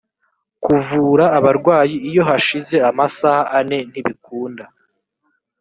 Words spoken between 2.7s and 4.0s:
amasaha ane